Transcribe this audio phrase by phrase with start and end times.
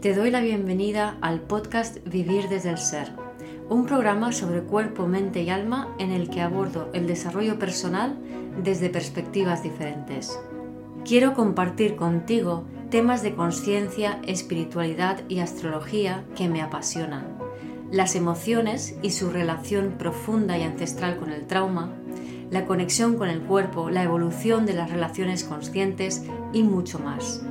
[0.00, 3.12] Te doy la bienvenida al podcast Vivir desde el Ser,
[3.68, 8.16] un programa sobre cuerpo, mente y alma en el que abordo el desarrollo personal
[8.64, 10.40] desde perspectivas diferentes.
[11.04, 17.36] Quiero compartir contigo temas de conciencia, espiritualidad y astrología que me apasionan,
[17.92, 21.92] las emociones y su relación profunda y ancestral con el trauma,
[22.50, 26.24] la conexión con el cuerpo, la evolución de las relaciones conscientes
[26.54, 27.42] y mucho más.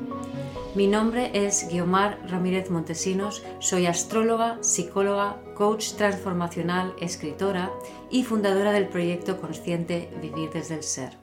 [0.75, 7.71] Mi nombre es Guiomar Ramírez Montesinos, soy astróloga, psicóloga, coach transformacional, escritora
[8.11, 11.17] y fundadora del proyecto consciente Vivir desde el Ser.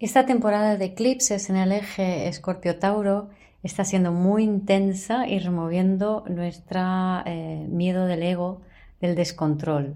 [0.00, 3.30] Esta temporada de eclipses en el eje Escorpio-Tauro
[3.62, 6.80] está siendo muy intensa y removiendo nuestro
[7.26, 8.62] eh, miedo del ego,
[9.00, 9.94] del descontrol.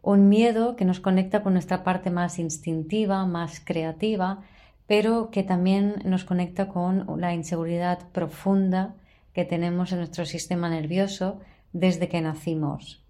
[0.00, 4.44] Un miedo que nos conecta con nuestra parte más instintiva, más creativa,
[4.92, 8.94] pero que también nos conecta con la inseguridad profunda
[9.32, 11.40] que tenemos en nuestro sistema nervioso
[11.72, 13.02] desde que nacimos,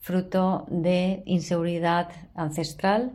[0.00, 3.12] fruto de inseguridad ancestral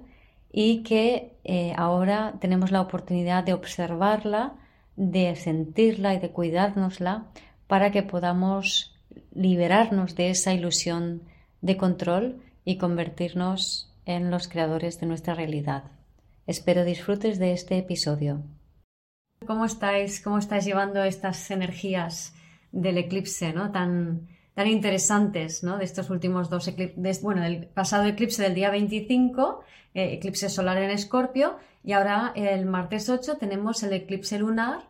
[0.52, 4.56] y que eh, ahora tenemos la oportunidad de observarla,
[4.96, 7.28] de sentirla y de cuidárnosla
[7.68, 8.98] para que podamos
[9.36, 11.22] liberarnos de esa ilusión
[11.62, 15.84] de control y convertirnos en los creadores de nuestra realidad.
[16.48, 18.44] Espero disfrutes de este episodio.
[19.48, 20.22] ¿Cómo estáis?
[20.22, 22.36] ¿Cómo estáis llevando estas energías
[22.72, 23.72] del eclipse, ¿no?
[23.72, 25.80] Tan, tan interesantes, ¿no?
[25.80, 29.64] De estos últimos dos eclipses, bueno, del pasado eclipse del día 25,
[29.96, 34.84] eh, eclipse solar en Escorpio, y ahora el martes 8 tenemos el eclipse lunar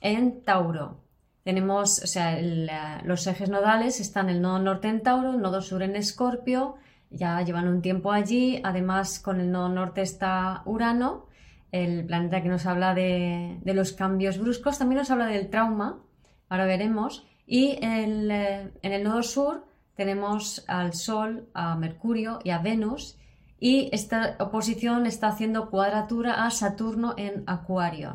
[0.00, 1.00] en Tauro.
[1.42, 2.40] Tenemos, o sea,
[3.04, 6.76] los ejes nodales están el nodo norte en Tauro, el nodo sur en Escorpio,
[7.14, 11.26] ya llevan un tiempo allí, además con el nodo norte está Urano,
[11.72, 15.98] el planeta que nos habla de, los cambios bruscos, también nos habla del trauma,
[16.48, 19.64] ahora veremos, y eh, en el nodo sur
[19.96, 23.16] tenemos al Sol, a Mercurio y a Venus,
[23.58, 28.14] y esta oposición está haciendo cuadratura a Saturno en Acuario.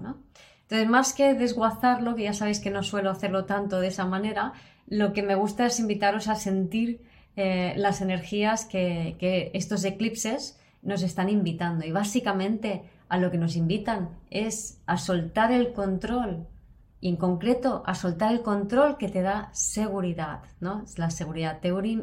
[0.61, 4.53] Entonces, más que desguazarlo, que ya sabéis que no suelo hacerlo tanto de esa manera,
[4.87, 7.01] lo que me gusta es invitaros a sentir
[7.35, 11.85] eh, las energías que, estos eclipses nos están invitando.
[11.85, 16.47] Y básicamente a lo que nos invitan es a soltar el control.
[17.01, 20.83] Y en concreto, a soltar el control que te da seguridad, ¿no?
[20.83, 21.61] Es la seguridad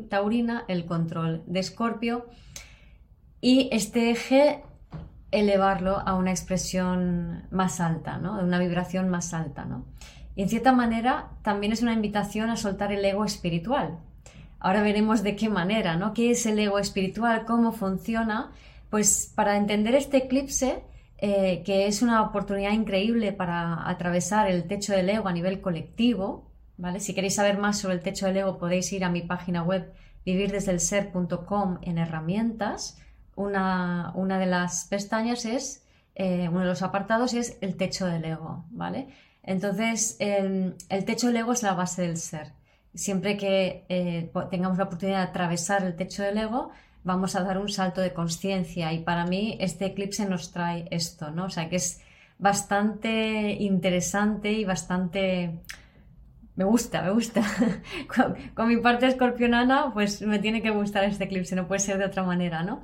[0.09, 2.27] taurina, el control de Escorpio.
[3.43, 4.63] Y este eje,
[5.31, 8.41] elevarlo a una expresión más alta, ¿no?
[8.41, 9.85] Una vibración más alta, ¿no?
[10.35, 13.99] Y en cierta manera también es una invitación a soltar el ego espiritual,
[14.67, 16.13] Ahora veremos de qué manera, ¿no?
[16.13, 17.45] ¿Qué es el ego espiritual?
[17.45, 18.51] ¿Cómo funciona?
[18.91, 20.83] Pues para entender este eclipse,
[21.19, 26.51] eh, que es una oportunidad increíble para atravesar el techo del ego a nivel colectivo,
[26.79, 26.99] ¿vale?
[26.99, 29.93] Si queréis saber más sobre el techo del ego, podéis ir a mi página web
[30.25, 33.01] vivirdesdelser.com en herramientas.
[33.37, 38.25] Una, una, de las pestañas es, eh, uno de los apartados es el techo del
[38.25, 39.11] ego, ¿vale?
[39.45, 42.57] Entonces, el techo del ego es la base del ser
[42.97, 46.71] siempre que eh, tengamos la oportunidad de atravesar el techo del ego,
[47.05, 51.31] vamos a dar un salto de conciencia y para mí este eclipse nos trae esto,
[51.31, 51.45] ¿no?
[51.45, 52.01] O sea que es
[52.39, 55.61] bastante interesante y bastante...
[56.57, 57.43] Me gusta, me gusta.
[58.55, 62.07] con, mi parte escorpionana, pues me tiene que gustar este eclipse, no puede ser de
[62.07, 62.83] otra manera, ¿no?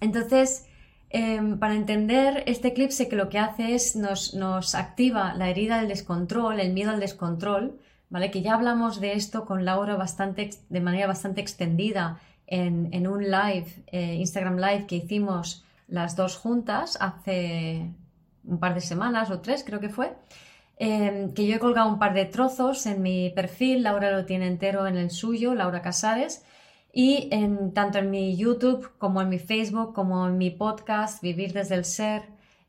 [0.00, 0.66] Entonces,
[1.10, 5.78] em, para entender este eclipse que lo que hace es nos, nos activa la herida
[5.78, 7.80] del descontrol, el miedo al descontrol,
[8.30, 13.66] que ya hablamos de esto con Laura bastante, de manera bastante extendida en, un live,
[13.88, 17.90] eh, Instagram Live que hicimos las dos juntas hace
[18.44, 20.14] un par de semanas o tres creo que fue,
[20.78, 24.46] em, que yo he colgado un par de trozos en mi perfil, Laura lo tiene
[24.46, 26.44] entero en el suyo, Laura Casares,
[26.92, 31.52] y en, tanto en mi YouTube como en mi Facebook como en mi podcast Vivir
[31.52, 32.22] desde el Ser,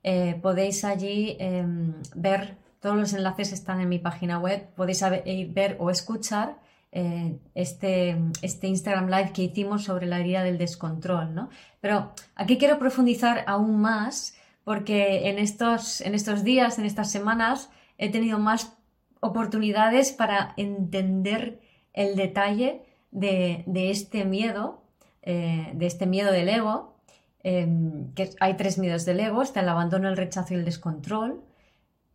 [0.03, 4.69] eh, podéis allí em, ver todos los enlaces están en mi página web.
[4.75, 6.59] Podéis eh, ver o escuchar
[6.91, 11.33] eh, este, este, Instagram Live que hicimos sobre la herida del descontrol.
[11.33, 11.49] ¿no?
[11.81, 16.03] Pero aquí quiero profundizar aún más porque en estos,
[16.43, 18.77] días, en estas semanas, he tenido más
[19.19, 21.59] oportunidades para entender
[21.91, 24.83] el detalle de, este miedo,
[25.23, 26.99] eh, de este miedo del ego,
[27.41, 31.41] que hay tres miedos del ego, está el abandono, el rechazo y el descontrol.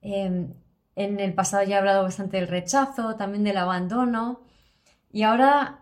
[0.02, 0.55] Em,
[0.97, 4.41] en el pasado ya he hablado bastante del rechazo, también del abandono.
[5.12, 5.81] Y ahora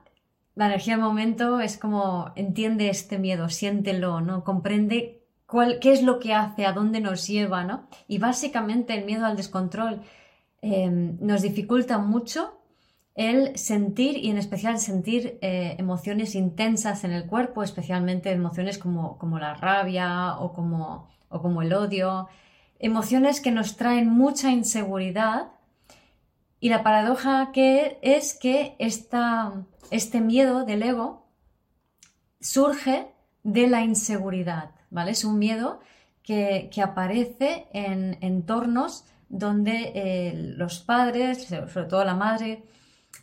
[0.55, 4.45] la energía del momento es como entiende este miedo, siéntelo, ¿no?
[4.45, 7.89] Comprende cuál, qué es lo que hace, a dónde nos lleva, ¿no?
[8.07, 10.03] Y básicamente el miedo al descontrol
[10.63, 12.59] em, nos dificulta mucho
[13.15, 19.19] el sentir y en especial sentir eh, emociones intensas en el cuerpo, especialmente emociones como,
[19.19, 22.29] como la rabia o como, o como el odio,
[22.79, 25.49] emociones que nos traen mucha inseguridad
[26.61, 29.53] y la paradoja que es que esta,
[29.91, 31.27] este miedo del ego
[32.41, 33.07] surge
[33.43, 35.13] de la inseguridad, ¿vale?
[35.13, 35.81] Es un miedo
[36.23, 42.65] que, aparece en entornos donde eh, los padres, sobre todo la madre,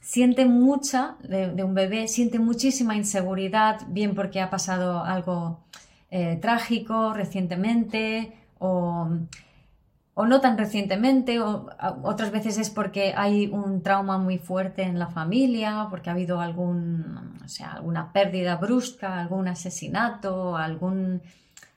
[0.01, 5.65] sienten mucha, de, un bebé, siente muchísima inseguridad, bien porque ha pasado algo
[6.09, 9.09] eh, trágico recientemente o
[10.17, 11.69] o no tan recientemente, o
[12.03, 16.39] otras veces es porque hay un trauma muy fuerte en la familia, porque ha habido
[16.39, 21.21] algún, o sea, alguna pérdida brusca, algún asesinato, algún,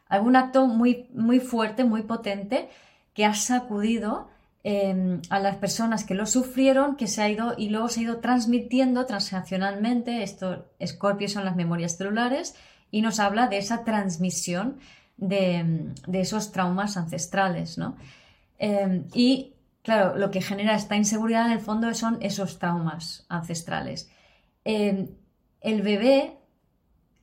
[0.08, 2.68] algún acto muy, muy fuerte, muy potente,
[3.12, 4.28] que ha sacudido
[4.62, 8.02] em, a las personas que lo sufrieron, que se ha ido y luego se ha
[8.04, 10.22] ido transmitiendo transnacionalmente.
[10.22, 12.54] Esto, Scorpio son las memorias celulares
[12.92, 14.78] y nos habla de esa transmisión
[15.16, 17.96] de, de esos traumas ancestrales, ¿no?
[18.58, 24.10] Em, y claro, lo que genera esta inseguridad en el fondo son esos traumas ancestrales.
[24.64, 25.08] Em,
[25.60, 26.38] el bebé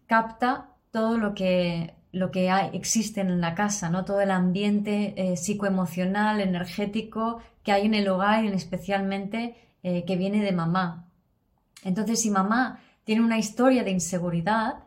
[0.07, 4.05] capta todo lo que, lo que existe en la casa, ¿no?
[4.05, 10.15] todo el ambiente eh, psicoemocional, energético que hay en el hogar y especialmente eh, que
[10.15, 11.09] viene de mamá.
[11.83, 14.85] Entonces, si mamá tiene una historia de inseguridad,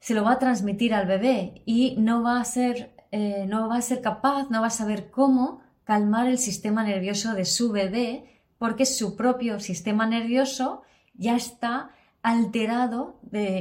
[0.00, 3.76] se lo va a transmitir al bebé y no va a ser eh, no va
[3.76, 8.42] a ser capaz, no va a saber cómo calmar el sistema nervioso de su bebé
[8.58, 10.82] porque su propio sistema nervioso
[11.14, 11.90] ya está
[12.22, 13.20] alterado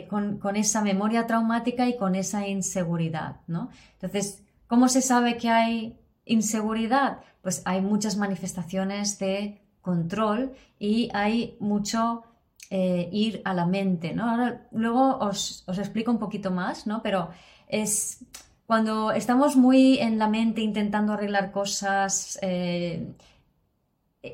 [0.10, 3.70] con, esa memoria traumática y con esa inseguridad, ¿no?
[3.94, 7.20] Entonces, ¿cómo se sabe que hay inseguridad?
[7.42, 12.24] Pues hay muchas manifestaciones de control y hay mucho
[12.70, 14.30] eh, ir a la mente, ¿no?
[14.30, 17.02] Ahora, luego os, os, explico un poquito más, ¿no?
[17.02, 17.30] Pero
[17.68, 18.26] es
[18.68, 23.14] cuando estamos muy en la mente intentando arreglar cosas, eh,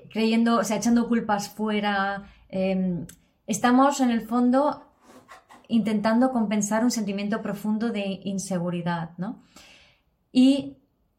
[0.09, 3.05] creyendo, o sea, echando culpas fuera, em,
[3.45, 4.89] estamos en el fondo
[5.67, 9.43] intentando compensar un sentimiento profundo de inseguridad, ¿no?
[10.31, 10.77] Y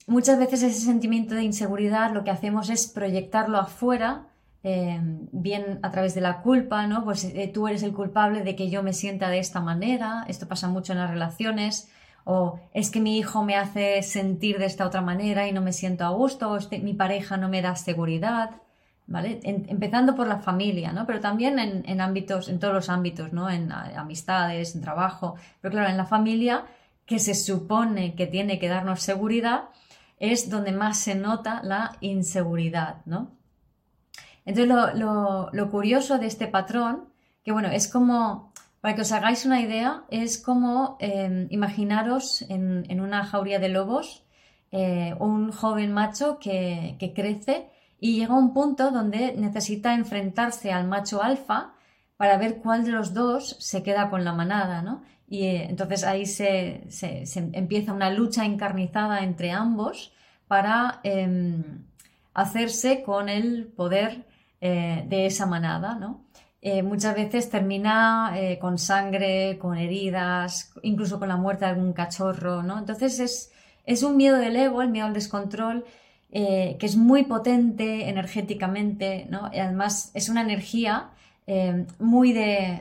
[0.08, 4.26] muchas veces ese sentimiento de inseguridad lo que hacemos es proyectarlo afuera,
[4.64, 7.04] em, bien a través de la culpa, ¿no?
[7.04, 10.48] Pues eh, tú eres el culpable de que yo me sienta de esta manera, esto
[10.48, 11.88] pasa mucho en las relaciones,
[12.24, 15.72] o es que mi hijo me hace sentir de esta otra manera y no me
[15.72, 18.50] siento a gusto, o este, mi pareja no me da seguridad,
[19.06, 19.40] ¿vale?
[19.44, 21.06] empezando por la familia, ¿no?
[21.06, 23.50] Pero también en, ámbitos, en todos los ámbitos, ¿no?
[23.50, 26.64] En amistades, en trabajo, pero claro, en la familia,
[27.04, 29.64] que se supone que tiene que darnos seguridad,
[30.18, 33.32] es donde más se nota la inseguridad, ¿no?
[34.46, 37.08] Entonces, lo, lo curioso de este patrón,
[37.44, 38.53] que bueno, es como
[38.84, 44.26] para que os hagáis una idea, es como em, imaginaros en, una jauría de lobos
[44.72, 50.86] eh, un joven macho que, crece y llega a un punto donde necesita enfrentarse al
[50.86, 51.72] macho alfa
[52.18, 55.02] para ver cuál de los dos se queda con la manada, ¿no?
[55.26, 56.86] Y eh, entonces ahí se,
[57.54, 60.12] empieza una lucha encarnizada entre ambos
[60.46, 61.86] para em,
[62.34, 64.26] hacerse con el poder
[64.60, 66.23] eh, de esa manada, ¿no?
[66.66, 71.92] Eh, muchas veces termina eh, con sangre, con heridas, incluso con la muerte de algún
[71.92, 72.78] cachorro, ¿no?
[72.78, 73.52] Entonces es,
[73.84, 75.84] es un miedo del ego, el miedo al descontrol,
[76.32, 79.44] eh, que es muy potente energéticamente, ¿no?
[79.44, 81.10] Además es una energía
[81.98, 82.80] muy de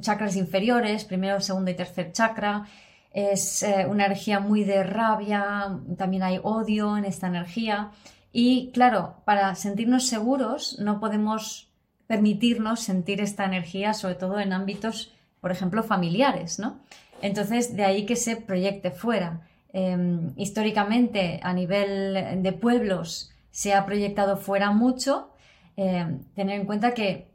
[0.00, 2.66] chakras inferiores, primero, segundo y tercer chakra,
[3.12, 7.90] es una energía muy de rabia, también hay odio en esta energía.
[8.32, 11.73] Y claro, para sentirnos seguros no podemos
[12.06, 16.80] permitirnos sentir esta energía, sobre todo en ámbitos, por ejemplo, familiares, ¿no?
[17.22, 19.40] Entonces, de ahí que se proyecte fuera.
[19.72, 25.30] Em, históricamente, a nivel de pueblos, se ha proyectado fuera mucho.
[25.76, 27.34] Em, tener en cuenta que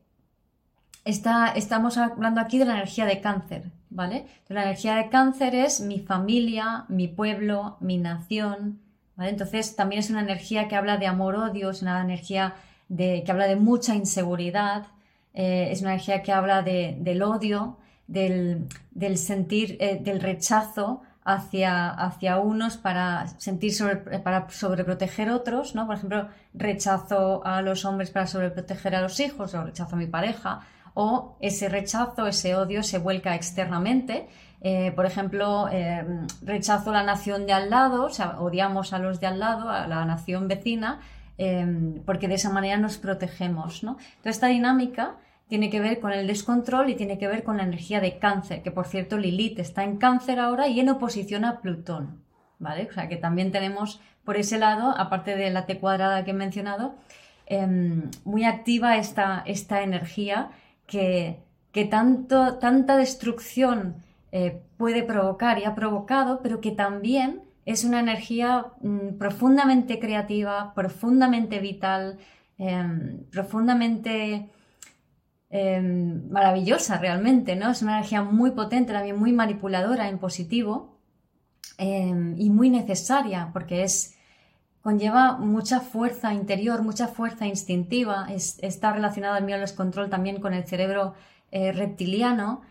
[1.06, 4.28] está, estamos hablando aquí de la energía de cáncer, ¿vale?
[4.48, 8.80] La energía de cáncer es mi familia, mi pueblo, mi nación,
[9.16, 9.32] ¿vale?
[9.32, 12.56] Entonces, también es una energía que habla de amor-odio, es una energía
[12.96, 14.88] que habla de mucha inseguridad,
[15.34, 17.78] eh, es una energía que habla del odio,
[18.08, 18.68] del,
[19.16, 25.86] sentir, eh, del rechazo hacia, hacia unos para sentir sobre, para sobreproteger otros, ¿no?
[25.86, 30.08] Por ejemplo, rechazo a los hombres para sobreproteger a los hijos, o rechazo a mi
[30.08, 30.62] pareja,
[30.96, 34.28] o ese rechazo, ese odio se vuelca externamente.
[34.62, 35.70] Eh, por ejemplo,
[36.42, 39.70] rechazo a la nación de al lado, o sea, odiamos a los de al lado,
[39.70, 41.00] a la nación vecina,
[41.40, 43.84] em, porque de esa manera nos protegemos.
[43.84, 43.98] ¿no?
[44.20, 45.16] Toda esta dinámica
[45.48, 48.62] tiene que ver con el descontrol y tiene que ver con la energía de cáncer,
[48.62, 52.22] que por cierto Lilith está en cáncer ahora y en oposición a Plutón.
[52.60, 52.88] ¿vale?
[52.90, 56.36] O sea que también tenemos por ese lado, aparte de la T cuadrada que he
[56.36, 56.94] mencionado,
[57.48, 60.52] em, muy activa esta, esta energía
[60.86, 61.40] que,
[61.72, 63.96] que tanto, tanta destrucción
[64.32, 70.74] eh, puede provocar y ha provocado, pero que también es una energía mm, profundamente creativa,
[70.74, 72.18] profundamente vital,
[72.58, 74.50] em, profundamente
[75.52, 77.72] em, maravillosa realmente, ¿no?
[77.72, 81.00] Es una energía muy potente, también muy manipuladora en positivo
[81.78, 84.16] em, y muy necesaria porque es
[84.82, 90.66] conlleva mucha fuerza interior, mucha fuerza instintiva, está relacionada al miedo control también con el
[90.66, 91.14] cerebro
[91.52, 92.62] eh, reptiliano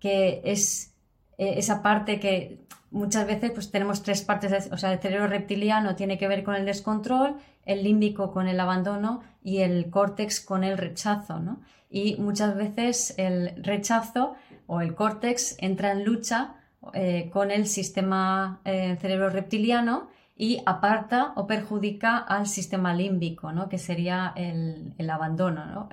[0.00, 0.94] que es
[1.38, 2.60] eh, esa parte que
[2.90, 6.54] muchas veces pues tenemos tres partes, o sea, el cerebro reptiliano tiene que ver con
[6.54, 11.60] el descontrol, el límbico con el abandono y el córtex con el rechazo, ¿no?
[11.88, 14.34] Y muchas veces el rechazo
[14.66, 16.54] o el córtex entra en lucha
[16.94, 23.68] eh, con el sistema eh, cerebro reptiliano y aparta o perjudica al sistema límbico, ¿no?
[23.68, 25.66] que sería el, abandono.
[25.66, 25.88] ¿no?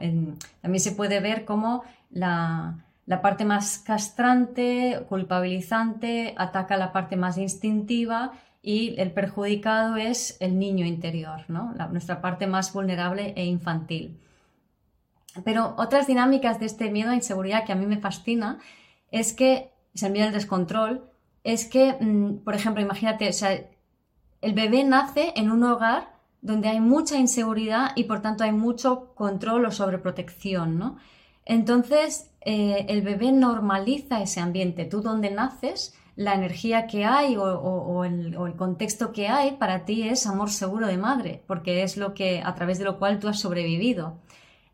[0.61, 7.37] también se puede ver como la, la parte más castrante, culpabilizante, ataca la parte más
[7.37, 11.73] instintiva y el perjudicado es el niño interior, ¿no?
[11.89, 14.19] nuestra parte más vulnerable e infantil.
[15.45, 18.59] Pero otras dinámicas de este miedo a inseguridad que a mí me fascina
[19.09, 21.09] es que, es el miedo al descontrol,
[21.45, 23.31] es que, mm, por ejemplo, imagínate,
[24.41, 29.13] el bebé nace en un hogar donde hay mucha inseguridad y por tanto hay mucho
[29.15, 30.97] control o sobreprotección.
[31.49, 34.83] Entonces, eh, el bebé normaliza ese ambiente.
[34.83, 40.27] Tú donde naces, la energía que hay o, el, contexto que hay para ti es
[40.27, 43.39] amor seguro de madre, porque es lo que a través de lo cual tú has
[43.39, 44.19] sobrevivido.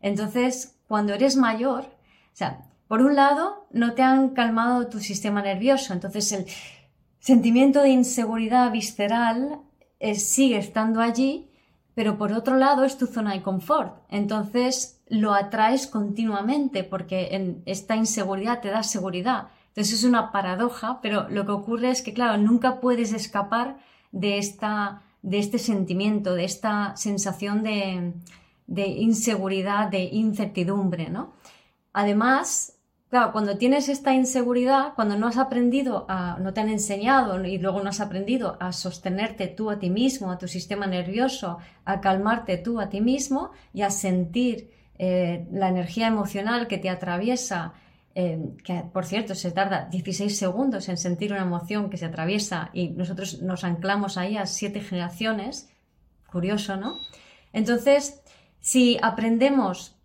[0.00, 5.42] Entonces, cuando eres mayor, o sea, por un lado, no te han calmado tu sistema
[5.42, 6.46] nervioso, entonces el
[7.20, 9.60] sentimiento de inseguridad visceral
[10.00, 11.50] eh, sigue estando allí,
[11.94, 14.02] pero por otro lado es tu zona de confort.
[14.08, 19.48] Entonces, lo atraes continuamente porque en esta inseguridad te da seguridad.
[19.68, 23.78] Entonces es una paradoja, pero lo que ocurre es que, claro, nunca puedes escapar
[24.12, 28.12] de, esta, de este sentimiento, de esta sensación de,
[28.66, 31.32] de inseguridad, de incertidumbre, ¿no?
[31.92, 37.44] Además, claro, cuando tienes esta inseguridad, cuando no has aprendido a, no te han enseñado
[37.44, 41.58] y luego no has aprendido a sostenerte tú a ti mismo, a tu sistema nervioso,
[41.84, 46.88] a calmarte tú a ti mismo y a sentir eh, la energía emocional que te
[46.88, 47.72] atraviesa,
[48.14, 52.70] eh, que por cierto se tarda 16 segundos en sentir una emoción que se atraviesa
[52.72, 55.68] y nosotros nos anclamos ahí a siete generaciones,
[56.30, 56.96] curioso, ¿no?
[57.52, 58.22] Entonces,
[58.60, 59.96] si aprendemos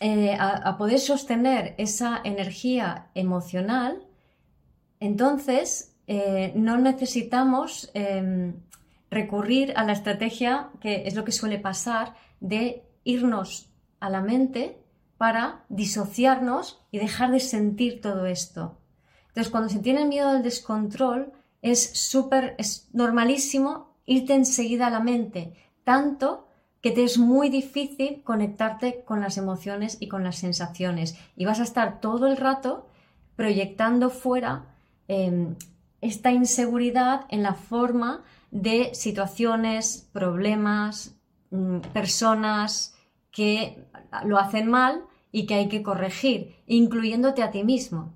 [0.00, 4.02] eh, a, poder sostener esa energía emocional,
[5.00, 5.94] entonces
[6.54, 8.54] no necesitamos em,
[9.10, 13.68] recurrir a la estrategia que es lo que suele pasar de irnos
[14.00, 14.78] a la mente
[15.16, 18.78] para disociarnos y dejar de sentir todo esto.
[19.28, 25.00] Entonces, cuando se tiene miedo al descontrol, es súper, es normalísimo irte enseguida a la
[25.00, 26.48] mente, tanto
[26.80, 31.16] que te es muy difícil conectarte con las emociones y con las sensaciones.
[31.36, 32.86] Y vas a estar todo el rato
[33.36, 34.66] proyectando fuera
[35.08, 35.56] em,
[36.00, 41.16] esta inseguridad en la forma de situaciones, problemas,
[41.50, 42.97] mm, personas,
[43.38, 43.78] que
[44.24, 48.12] lo hacen mal y que hay que corregir, incluyéndote a ti mismo.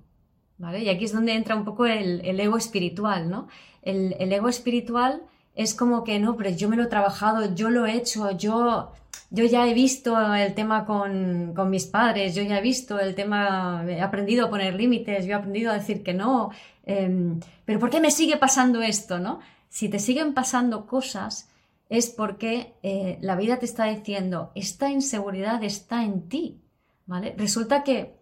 [0.57, 0.83] ¿vale?
[0.83, 3.47] Y aquí es donde entra un poco el, ego espiritual, ¿no?
[3.83, 5.21] El, ego espiritual
[5.55, 8.91] es como que, no, pero yo me lo he trabajado, yo lo he hecho, yo,
[9.29, 13.85] yo ya he visto el tema con, mis padres, yo ya he visto el tema,
[13.87, 16.51] he aprendido a poner límites, yo he aprendido a decir que no,
[16.85, 19.39] em, pero ¿por qué me sigue pasando esto, no?
[19.69, 21.47] Si te siguen pasando cosas,
[21.89, 26.61] es porque eh, la vida te está diciendo, esta inseguridad está en ti,
[27.05, 27.35] ¿vale?
[27.37, 28.15] Resulta que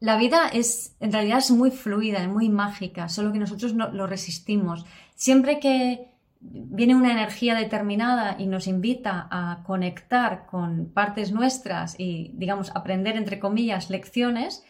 [0.00, 4.06] la vida es, en realidad es muy fluida, muy mágica, solo que nosotros no, lo
[4.06, 4.86] resistimos.
[5.14, 6.08] Siempre que
[6.40, 13.16] viene una energía determinada y nos invita a conectar con partes nuestras y, digamos, aprender,
[13.16, 14.64] entre comillas, lecciones,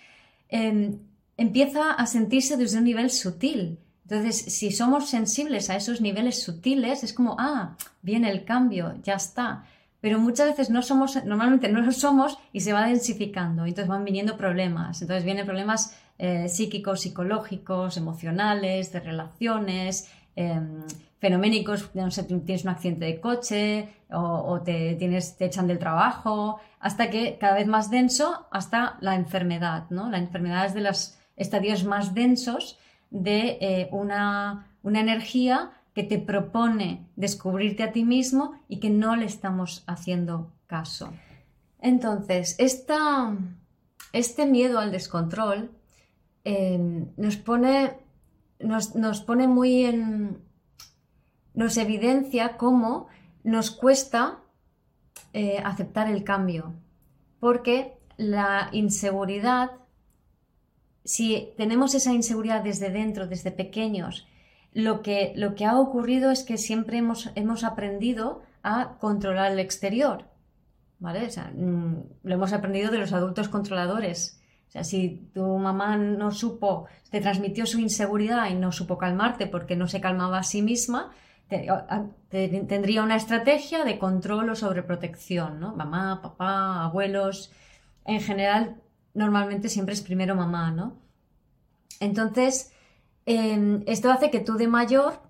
[0.49, 0.99] em,
[1.37, 3.79] empieza a sentirse desde un nivel sutil.
[4.11, 9.15] Entonces, si somos sensibles a esos niveles sutiles, es como, ah, viene el cambio, ya
[9.15, 9.65] está.
[10.01, 13.67] Pero muchas veces no somos, normalmente no lo somos y se va densificando.
[13.67, 15.03] Entonces van viniendo problemas.
[15.03, 20.85] Entonces vienen problemas eh, psíquicos, psicológicos, emocionales, de relaciones, em,
[21.19, 26.61] fenoménicos, no sé, tienes un accidente de coche o, te, tienes, te echan del trabajo,
[26.81, 30.09] hasta que cada vez más denso, hasta la enfermedad, ¿no?
[30.09, 32.79] La enfermedad es de los estadios más densos
[33.11, 39.17] de eh, una, una energía que te propone descubrirte a ti mismo y que no
[39.17, 41.13] le estamos haciendo caso.
[41.81, 45.71] Entonces, este miedo al descontrol
[46.45, 47.99] em, nos, pone,
[48.61, 50.39] nos, pone muy en...
[51.55, 53.09] nos evidencia cómo
[53.43, 54.39] nos cuesta
[55.33, 56.75] eh, aceptar el cambio,
[57.41, 59.71] porque la inseguridad,
[61.09, 64.27] si tenemos esa inseguridad desde dentro, desde pequeños,
[64.75, 69.59] lo que, lo que ha ocurrido es que siempre hemos, hemos aprendido a controlar el
[69.59, 70.27] exterior.
[70.99, 71.31] ¿Vale?
[71.55, 74.39] Mm, lo hemos aprendido de los adultos controladores.
[74.69, 79.47] O sea, si tu mamá no supo, te transmitió su inseguridad y no supo calmarte
[79.47, 81.11] porque no se calmaba a sí misma,
[82.29, 85.75] tendría una estrategia de control o sobreprotección, ¿no?
[85.75, 87.51] Mamá, papá, abuelos.
[88.05, 88.77] En general,
[89.19, 90.97] normalmente siempre es primero mamá, ¿no?
[92.01, 92.73] Entonces,
[93.27, 95.21] em, esto hace que tú de mayor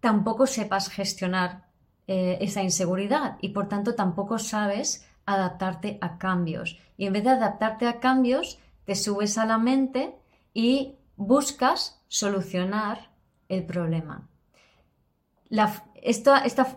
[0.00, 1.68] tampoco sepas gestionar
[2.06, 6.78] eh, esa inseguridad y por tanto tampoco sabes adaptarte a cambios.
[6.96, 10.14] Y en vez de adaptarte a cambios, te subes a la mente
[10.52, 13.10] y buscas solucionar
[13.48, 14.28] el problema.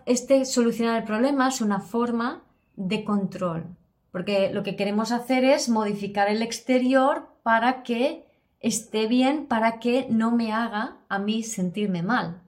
[0.05, 2.43] este solucionar el problema es una forma
[2.75, 3.75] de control,
[4.13, 8.27] porque lo que queremos hacer es modificar el exterior para que
[8.59, 12.43] esté bien, para que no me haga a mí sentirme mal,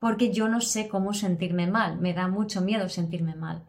[0.00, 3.62] porque yo no sé cómo sentirme mal, me da mucho miedo sentirme mal.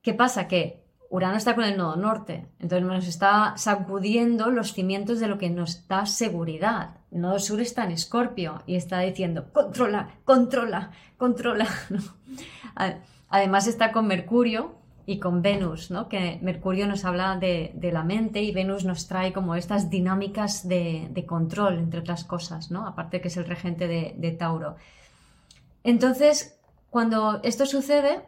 [0.00, 0.46] ¿Qué pasa?
[0.46, 5.38] Que Urano está con el nodo norte, entonces nos está sacudiendo los cimientos de lo
[5.38, 6.98] que nos da seguridad.
[7.10, 11.66] El nodo sur está en Escorpio y está diciendo, controla, controla, controla.
[13.28, 16.08] Además está con Mercurio y con Venus, ¿no?
[16.08, 21.24] que Mercurio nos habla de, la mente y Venus nos trae como estas dinámicas de,
[21.26, 22.86] control, entre otras cosas, ¿no?
[22.86, 24.76] aparte que es el regente de, Tauro.
[25.84, 26.58] Entonces,
[26.90, 28.22] cuando esto sucede,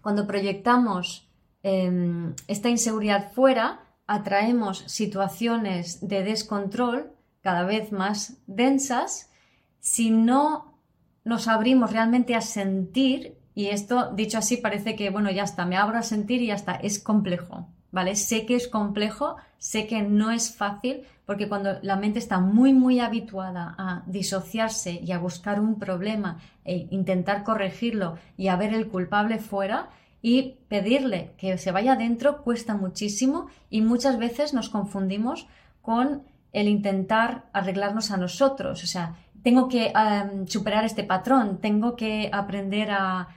[0.00, 1.30] cuando proyectamos
[1.62, 9.30] em, esta inseguridad fuera, atraemos situaciones de descontrol cada vez más densas
[9.78, 10.78] si no
[11.24, 15.76] nos abrimos realmente a sentir, y esto dicho así parece que, bueno, ya está, me
[15.76, 18.16] abro a sentir y ya está, es complejo, ¿vale?
[18.16, 22.72] Sé que es complejo, sé que no es fácil, porque cuando la mente está muy,
[22.72, 28.74] muy habituada a disociarse y a buscar un problema e intentar corregirlo y a ver
[28.74, 29.90] el culpable fuera,
[30.22, 35.48] y pedirle que se vaya adentro cuesta muchísimo y muchas veces nos confundimos
[35.82, 38.84] con el intentar arreglarnos a nosotros.
[38.84, 43.28] O sea, tengo que em, superar este patrón, tengo que aprender a,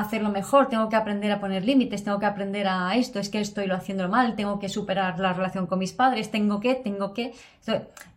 [0.00, 3.40] hacerlo mejor, tengo que aprender a poner límites, tengo que aprender a esto, es que
[3.40, 7.12] estoy lo haciendo mal, tengo que superar la relación con mis padres, tengo que, tengo
[7.12, 7.34] que.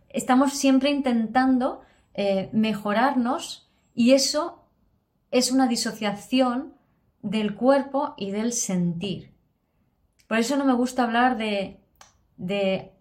[0.08, 1.82] Estamos siempre intentando
[2.14, 4.64] eh, mejorarnos y eso
[5.30, 6.74] es una disociación
[7.22, 9.34] del cuerpo y del sentir.
[10.28, 11.80] Por eso no me gusta hablar de.
[12.36, 12.92] de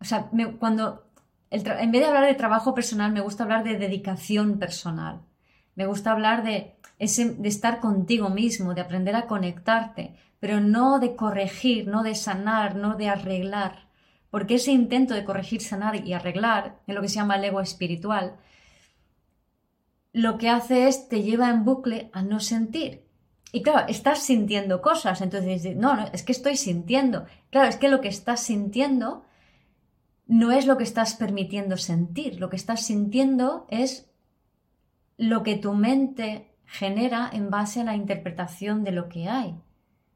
[0.00, 1.10] o sea, cuando.
[1.50, 5.22] en vez de hablar de trabajo personal, me gusta hablar de dedicación personal.
[5.74, 11.16] Me gusta hablar de de estar contigo mismo, de aprender a conectarte, pero no de
[11.16, 13.88] corregir, no de sanar, no de arreglar.
[14.30, 17.60] Porque ese intento de corregir, sanar y arreglar, en lo que se llama el ego
[17.60, 18.36] espiritual,
[20.12, 23.04] lo que hace es te lleva en bucle a no sentir.
[23.52, 27.26] Y claro, estás sintiendo cosas, entonces no, no, es que estoy sintiendo.
[27.50, 29.24] Claro, es que lo que estás sintiendo
[30.26, 34.08] no es lo que estás permitiendo sentir, lo que estás sintiendo es
[35.18, 39.54] lo que tu mente genera en base a la interpretación de lo que hay.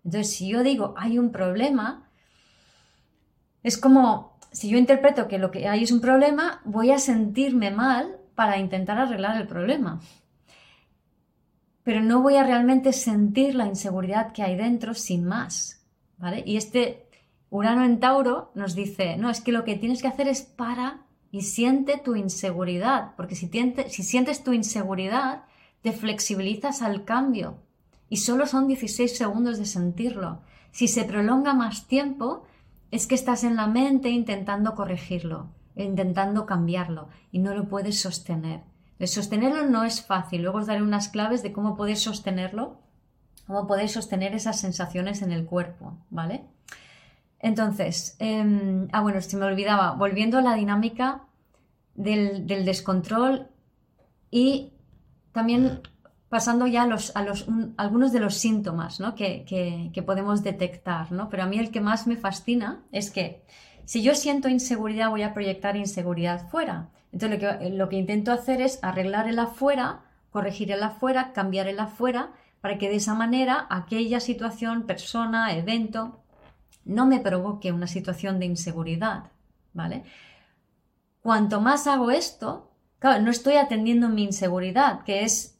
[0.04, 2.08] Entonces, si yo digo hay un problema,
[3.62, 7.70] es como si yo interpreto que lo que hay es un problema, voy a sentirme
[7.70, 10.00] mal para intentar arreglar el problema.
[11.82, 15.84] Pero no voy a realmente sentir la inseguridad que hay dentro sin más.
[16.16, 16.42] ¿vale?
[16.46, 17.06] Y este
[17.50, 21.02] Urano en Tauro nos dice, no, es que lo que tienes que hacer es para
[21.30, 23.50] y siente tu inseguridad, porque si,
[23.88, 25.42] si sientes tu inseguridad,
[25.86, 27.58] te flexibilizas al cambio
[28.08, 30.40] y solo son 16 segundos de sentirlo.
[30.72, 32.42] Si se prolonga más tiempo,
[32.90, 35.46] es que estás en la mente intentando corregirlo,
[35.76, 38.62] intentando cambiarlo y no lo puedes sostener.
[38.98, 40.42] De sostenerlo no es fácil.
[40.42, 42.80] Luego os daré unas claves de cómo podéis sostenerlo,
[43.46, 46.46] cómo podéis sostener esas sensaciones en el cuerpo, ¿vale?
[47.38, 51.22] Entonces, em, ah, bueno, si me olvidaba, volviendo a la dinámica
[51.94, 53.46] del, del descontrol
[54.32, 54.72] y
[55.36, 55.82] también
[56.30, 57.12] pasando ya a, los,
[57.76, 59.14] algunos de los síntomas ¿no?
[59.14, 59.44] que,
[59.92, 61.28] que, podemos detectar, ¿no?
[61.28, 63.42] pero a mí el que más me fascina es que
[63.84, 66.88] si yo siento inseguridad voy a proyectar inseguridad fuera.
[67.12, 71.68] Entonces lo que, lo que intento hacer es arreglar el afuera, corregir el afuera, cambiar
[71.68, 76.24] el afuera, para que de esa manera aquella situación, persona, evento,
[76.84, 79.24] no me provoque una situación de inseguridad.
[79.74, 80.04] ¿Vale?
[81.20, 82.65] Cuanto más hago esto,
[82.98, 85.58] claro, no estoy atendiendo mi inseguridad, que es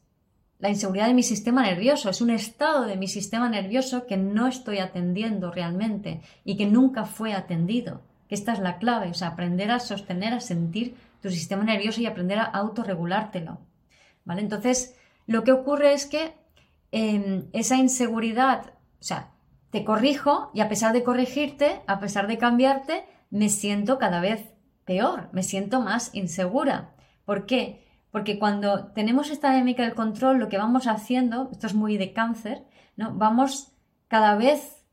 [0.59, 4.47] la inseguridad de mi sistema nervioso, es un estado de mi sistema nervioso que no
[4.47, 8.01] estoy atendiendo realmente y que nunca fue atendido.
[8.29, 12.07] Esta es la clave, o sea, aprender a sostener, a sentir tu sistema nervioso y
[12.07, 13.59] aprender a autorregulártelo.
[14.25, 14.41] ¿Vale?
[14.41, 14.95] Entonces,
[15.27, 16.33] lo que ocurre es que
[16.91, 19.31] em, esa inseguridad, o sea,
[19.69, 24.49] te corrijo y a pesar de corregirte, a pesar de cambiarte, me siento cada vez
[24.85, 26.93] peor, me siento más insegura.
[27.27, 27.85] ¿Por qué?
[28.09, 32.13] Porque cuando tenemos esta dinámica del control, lo que vamos haciendo, esto es muy de
[32.13, 32.63] cáncer,
[32.95, 33.15] ¿no?
[33.15, 33.73] vamos
[34.07, 34.85] cada vez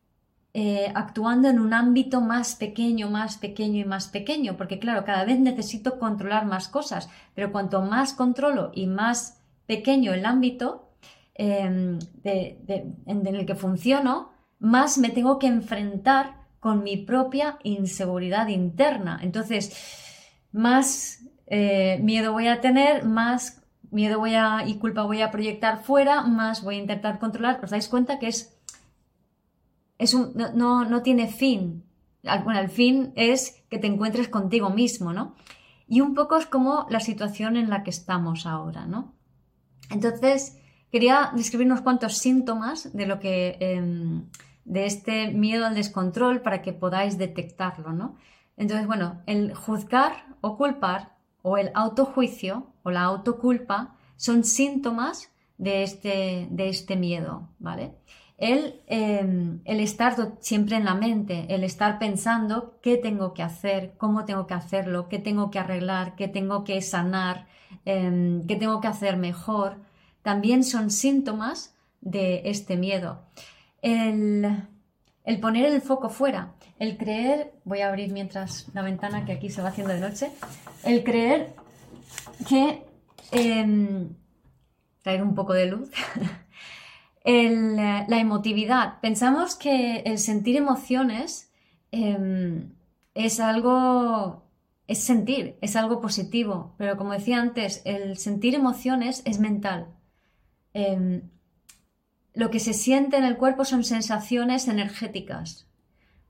[0.52, 5.24] eh, actuando en un ámbito más pequeño, más pequeño y más pequeño, porque claro, cada
[5.24, 10.90] vez necesito controlar más cosas, pero cuanto más controlo y más pequeño el ámbito
[11.34, 19.20] em, en el que funciono, más me tengo que enfrentar con mi propia inseguridad interna.
[19.22, 19.72] Entonces,
[20.50, 25.82] más eh, miedo voy a tener, más miedo voy a, y culpa voy a proyectar
[25.82, 27.60] fuera, más voy a intentar controlar.
[27.62, 28.56] ¿Os dais cuenta que es,
[29.98, 31.84] es un, no, no, tiene fin?
[32.22, 35.34] Bueno, el fin es que te encuentres contigo mismo, ¿no?
[35.86, 39.14] Y un poco es como la situación en la que estamos ahora, ¿no?
[39.90, 40.58] Entonces,
[40.90, 44.24] quería describir unos cuantos síntomas de lo que, em,
[44.64, 48.16] de este miedo al descontrol para que podáis detectarlo, ¿no?
[48.56, 51.13] Entonces, bueno, el juzgar o culpar
[51.46, 57.92] o el autojuicio o la autoculpa son síntomas de este, de este miedo, ¿vale?
[58.38, 63.92] El, em, el, estar siempre en la mente, el estar pensando qué tengo que hacer,
[63.98, 67.46] cómo tengo que hacerlo, qué tengo que arreglar, qué tengo que sanar,
[67.84, 69.76] em, qué tengo que hacer mejor,
[70.22, 73.20] también son síntomas de este miedo.
[73.82, 74.66] El,
[75.24, 79.50] el poner el foco fuera, el creer, voy a abrir mientras la ventana que aquí
[79.50, 80.30] se va haciendo de noche,
[80.84, 81.54] el creer
[82.48, 82.82] que,
[83.30, 84.14] em,
[85.02, 85.90] traer un poco de luz,
[87.24, 89.00] la emotividad.
[89.00, 91.50] Pensamos que el sentir emociones
[91.92, 92.74] em,
[93.14, 94.44] es algo,
[94.86, 99.88] es sentir, es algo positivo, pero como decía antes, el sentir emociones es mental.
[100.74, 101.22] Em,
[102.34, 105.68] lo que se siente en el cuerpo son sensaciones energéticas.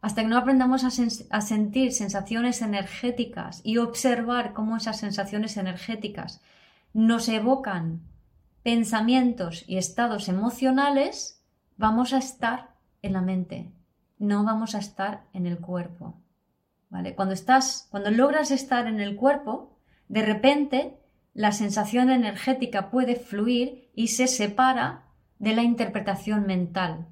[0.05, 6.43] Hasta que no aprendamos a, sentir sensaciones energéticas y observar cómo esas sensaciones energéticas
[6.93, 8.03] nos evocan
[8.63, 11.43] pensamientos y estados emocionales,
[11.79, 13.73] vamos a estar en la mente,
[14.19, 16.21] no vamos a estar en el cuerpo.
[16.91, 17.15] ¿Vale?
[17.15, 20.99] Cuando estás, cuando logras estar en el cuerpo, de repente
[21.33, 25.05] la sensación energética puede fluir y se separa
[25.39, 27.07] de la interpretación mental.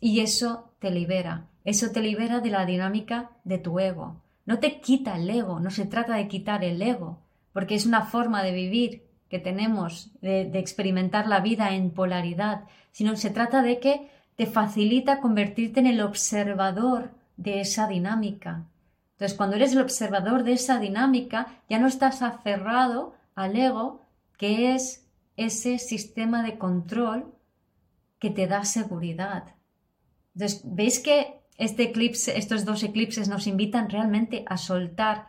[0.00, 1.51] Y eso te libera.
[1.64, 4.22] Eso te libera de la dinámica de tu ego.
[4.44, 7.20] No te quita el ego, no se trata de quitar el ego,
[7.52, 13.16] porque es una forma de vivir que tenemos, de, experimentar la vida en polaridad, sino
[13.16, 18.66] se trata de que te facilita convertirte en el observador de esa dinámica.
[19.12, 24.02] Entonces, cuando eres el observador de esa dinámica, ya no estás aferrado al ego,
[24.36, 27.32] que es ese sistema de control
[28.18, 29.54] que te da seguridad.
[30.34, 35.28] Entonces, ¿veis que este eclipse, estos dos eclipses nos invitan realmente a soltar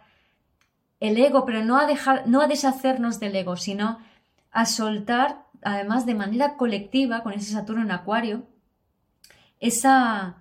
[1.00, 4.00] el ego, pero no a dejar, no a deshacernos del ego, sino
[4.52, 8.48] a soltar, además de manera colectiva, con ese Saturno en Acuario,
[9.60, 10.38] esa,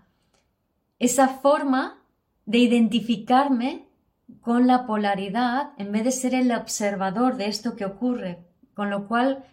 [0.99, 1.99] esa forma
[2.47, 3.87] de identificarme
[4.41, 8.39] con la polaridad en vez de ser el observador de esto que ocurre,
[8.75, 9.45] con lo cual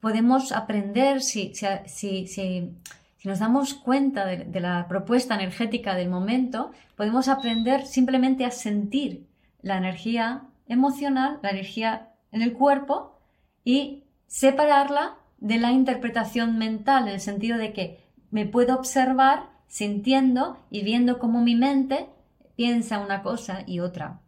[0.00, 1.52] podemos aprender si,
[1.86, 2.76] si, si,
[3.26, 9.26] nos damos cuenta de, la propuesta energética del momento, podemos aprender simplemente a sentir
[9.62, 13.18] la energía emocional, la energía en el cuerpo
[13.64, 20.58] y separarla de la interpretación mental, en el sentido de que me puedo observar sintiendo
[20.70, 22.06] y viendo cómo mi mente
[22.54, 24.20] piensa una cosa y otra.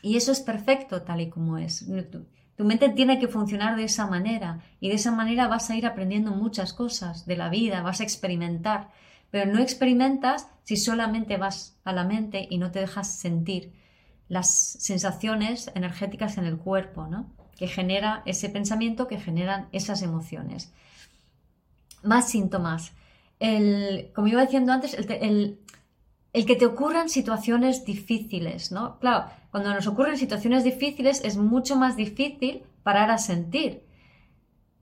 [0.00, 1.86] Y eso es perfecto tal y como es.
[2.62, 5.84] Tu mente tiene que funcionar de esa manera y de esa manera vas a ir
[5.84, 8.88] aprendiendo muchas cosas de la vida, vas a experimentar,
[9.32, 13.72] pero no experimentas si solamente vas a la mente y no te dejas sentir
[14.28, 17.32] las sensaciones energéticas en el cuerpo, ¿no?
[17.56, 20.72] que genera ese pensamiento, que generan esas emociones.
[22.04, 22.92] Más síntomas.
[23.40, 25.58] El, como iba diciendo antes, el, el
[26.46, 28.98] que te ocurran situaciones difíciles, ¿no?
[28.98, 33.84] Claro, cuando nos ocurren situaciones difíciles es mucho más difícil parar a sentir.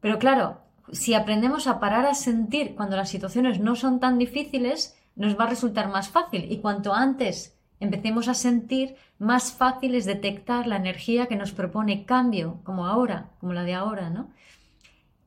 [0.00, 0.60] Pero claro,
[0.92, 5.44] si aprendemos a parar a sentir cuando las situaciones no son tan difíciles, nos va
[5.44, 6.50] a resultar más fácil.
[6.50, 12.04] Y cuanto antes empecemos a sentir, más fácil es detectar la energía que nos propone
[12.04, 14.30] cambio, como ahora, como la de ahora, ¿no?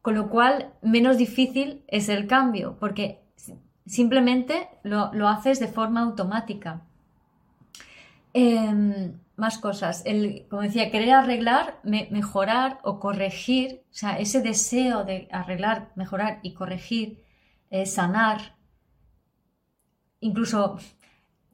[0.01, 3.22] Con lo cual, menos difícil es el cambio, porque
[3.85, 6.81] simplemente lo, haces de forma automática.
[8.33, 10.03] Em, más cosas.
[10.05, 16.39] El, como decía, querer arreglar, mejorar o corregir, o sea, ese deseo de arreglar, mejorar
[16.43, 17.23] y corregir,
[17.69, 18.55] eh, sanar,
[20.19, 20.77] incluso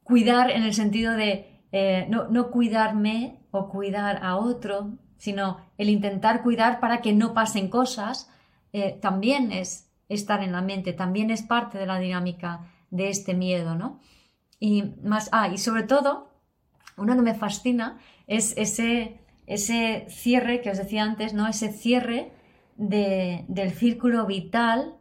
[0.04, 6.44] cuidar en el sentido de eh, no, cuidarme o cuidar a otro, sino el intentar
[6.44, 8.30] cuidar para que no pasen cosas,
[8.74, 13.34] eh, también es estar en la mente, también es parte de la dinámica de este
[13.34, 14.00] miedo, ¿no?
[14.60, 16.30] Y más, ah, y sobre todo,
[16.98, 21.48] uno que me fascina es ese, ese cierre que os decía antes, ¿no?
[21.48, 22.32] Ese cierre
[22.76, 24.96] del círculo vital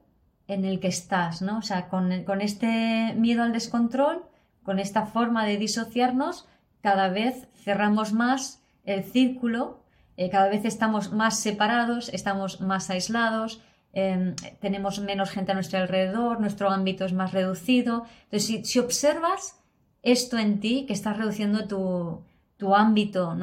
[0.49, 1.59] en el que estás, ¿no?
[1.59, 4.25] O sea, con, este miedo al descontrol,
[4.63, 6.49] con esta forma de disociarnos,
[6.81, 9.85] cada vez cerramos más el círculo,
[10.17, 13.63] eh, cada vez estamos más separados, estamos más aislados,
[13.99, 18.05] em, tenemos menos gente a nuestro alrededor, nuestro ámbito es más reducido.
[18.25, 19.59] Entonces, si observas
[20.03, 23.37] esto en ti que estás reduciendo tu, ámbito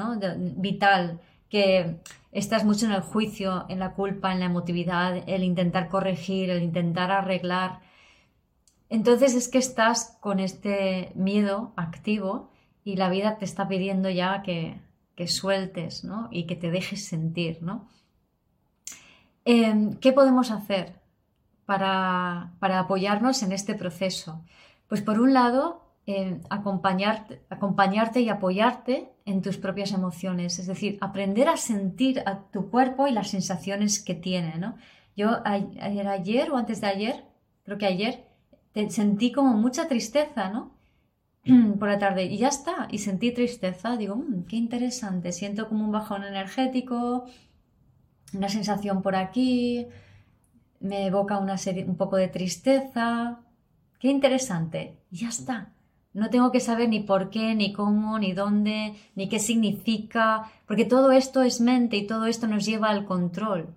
[0.58, 1.98] vital, que
[2.32, 6.63] estás mucho en el juicio, en la culpa, en la emotividad, el intentar corregir, el
[6.63, 7.80] intentar arreglar.
[8.89, 12.52] Entonces es que estás con este miedo activo
[12.84, 14.82] y la vida te está pidiendo ya que,
[15.28, 16.28] sueltes ¿no?
[16.30, 17.62] y que te dejes sentir.
[17.62, 17.88] ¿no?
[19.45, 20.93] Em, ¿Qué podemos hacer
[21.65, 24.43] para, para apoyarnos en este proceso?
[24.88, 25.86] Pues por un lado,
[26.49, 32.69] acompañarte, acompañarte y apoyarte en tus propias emociones, es decir, aprender a sentir a tu
[32.69, 34.58] cuerpo y las sensaciones que tiene.
[34.58, 34.75] ¿no?
[35.15, 37.25] Yo ayer, o antes de ayer,
[37.63, 38.25] creo que ayer,
[38.89, 40.75] sentí como mucha tristeza, ¿no?
[41.79, 45.86] Por la tarde y ya está, y sentí tristeza, digo, mm, qué interesante, siento como
[45.86, 47.25] un bajón energético,
[48.36, 49.88] una sensación por aquí,
[50.80, 53.39] me evoca una serie, un poco de tristeza,
[54.00, 55.71] qué interesante, ya está.
[56.13, 60.86] No tengo que saber ni por qué, ni cómo, ni dónde, ni qué significa, porque
[60.86, 63.76] todo esto es mente y todo esto nos lleva al control,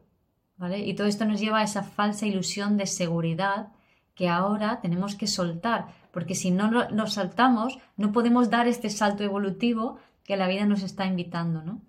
[0.56, 0.86] ¿vale?
[0.86, 3.72] Y todo esto nos lleva a esa falsa ilusión de seguridad
[4.14, 9.24] que ahora tenemos que soltar, porque si no lo, saltamos, no podemos dar este salto
[9.24, 11.80] evolutivo que la vida nos está invitando, ¿no?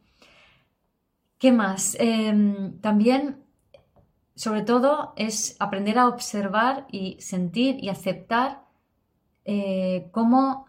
[1.39, 1.95] ¿Qué más?
[1.99, 3.37] Em, también,
[4.35, 8.65] sobre todo, es aprender a observar y sentir y aceptar
[9.45, 10.67] eh, cómo,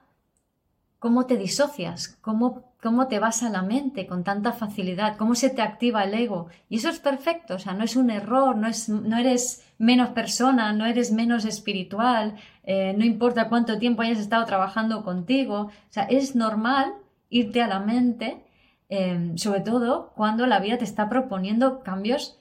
[1.01, 5.51] cómo, te disocias, cómo, cómo te vas a la mente con tanta facilidad, cómo se
[5.51, 6.47] te activa el ego.
[6.69, 10.11] Y eso es perfecto, o sea, no es un error, no, es, no eres menos
[10.11, 15.93] persona, no eres menos espiritual, eh, no importa cuánto tiempo hayas estado trabajando contigo, o
[15.93, 16.95] sea, es normal
[17.29, 18.45] irte a la mente,
[18.91, 22.37] eh, sobre todo cuando la vida te está proponiendo cambios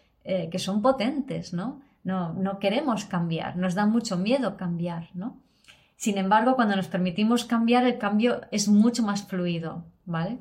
[0.51, 1.81] que son potentes, ¿no?
[2.03, 2.33] ¿no?
[2.33, 5.37] No queremos cambiar, nos da mucho miedo cambiar, ¿no?
[5.95, 10.39] Sin embargo, cuando nos permitimos cambiar, el cambio es mucho más fluido, ¿vale?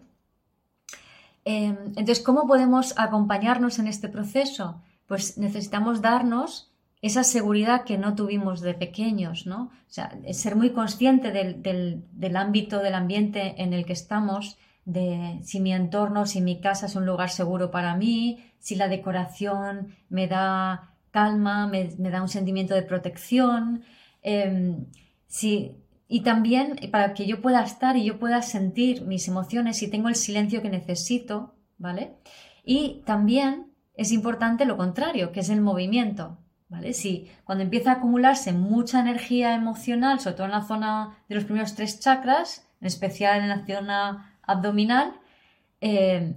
[1.45, 4.81] Em, entonces, ¿cómo podemos acompañarnos en este proceso?
[5.07, 6.71] Pues necesitamos darnos
[7.03, 9.63] esa seguridad que no tuvimos de pequeños, ¿no?
[9.63, 14.59] O sea, ser muy consciente del, ámbito, del ambiente en el que estamos,
[14.89, 18.89] de si mi entorno, si mi casa es un lugar seguro para mí, si la
[18.89, 23.85] decoración me da calma, me, da un sentimiento de protección.
[24.23, 24.87] Em,
[26.09, 30.09] y también para que yo pueda estar y yo pueda sentir mis emociones y tengo
[30.09, 32.15] el silencio que necesito, ¿vale?
[32.65, 36.39] Y también es importante lo contrario, que es el movimiento,
[36.71, 36.95] ¿vale?
[36.95, 41.45] Si cuando empieza a acumularse mucha energía emocional, sobre todo en la zona de los
[41.45, 45.15] primeros tres chakras, en especial en la zona abdominal,
[45.81, 46.35] eh,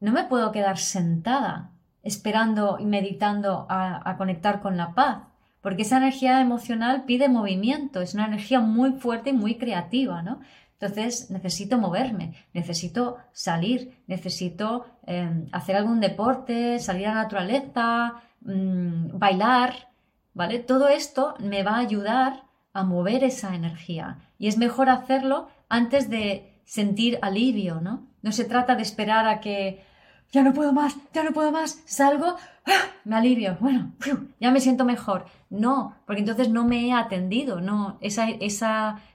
[0.00, 5.18] no me puedo quedar sentada esperando y meditando a conectar con la paz
[5.62, 10.40] porque esa energía emocional pide movimiento, es una energía muy fuerte y muy creativa, ¿no?
[10.72, 19.16] Entonces necesito moverme, necesito salir, necesito em, hacer algún deporte, salir a la naturaleza, mm,
[19.16, 19.88] bailar,
[20.34, 20.58] ¿vale?
[20.58, 26.10] Todo esto me va a ayudar a mover esa energía y es mejor hacerlo antes
[26.10, 28.06] de sentir alivio, ¿no?
[28.22, 29.84] No se trata de esperar a que
[30.30, 32.86] ya no puedo más, ya no puedo más, salgo, ¡ah!
[33.04, 33.92] me alivio, bueno,
[34.40, 35.26] ya me siento mejor.
[35.50, 38.38] No, porque entonces no me he atendido, no, ese